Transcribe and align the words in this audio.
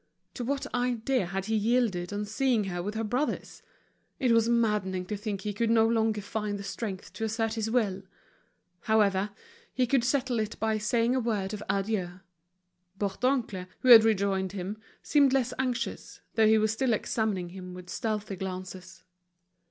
To 0.33 0.43
what 0.43 0.65
idea 0.73 1.27
had 1.27 1.45
he 1.45 1.55
yielded 1.55 2.11
on 2.11 2.25
seeing 2.25 2.63
her 2.63 2.81
with 2.81 2.95
her 2.95 3.03
brothers? 3.03 3.61
It 4.17 4.31
was 4.31 4.49
maddening 4.49 5.05
to 5.05 5.15
think 5.15 5.41
he 5.41 5.53
could 5.53 5.69
no 5.69 5.87
longer 5.87 6.21
find 6.21 6.57
the 6.57 6.63
strength 6.63 7.13
to 7.13 7.23
assert 7.23 7.53
his 7.53 7.69
will. 7.69 8.01
However, 8.79 9.29
he 9.71 9.85
could 9.85 10.03
settle 10.03 10.39
it 10.39 10.59
by 10.59 10.79
saying 10.79 11.13
a 11.15 11.19
word 11.19 11.53
of 11.53 11.61
adieu. 11.69 12.19
Bourdoncle, 12.97 13.67
who 13.81 13.89
had 13.89 14.03
rejoined 14.03 14.53
him, 14.53 14.79
seemed 15.03 15.33
less 15.33 15.53
anxious, 15.59 16.19
though 16.33 16.47
he 16.47 16.57
was 16.57 16.71
still 16.71 16.93
examining 16.93 17.49
him 17.49 17.75
with 17.75 17.87
stealthy 17.87 18.37
glances. 18.37 19.03